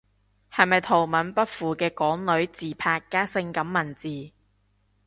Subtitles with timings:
[0.51, 4.31] 係咪圖文不符嘅港女自拍加感性文字？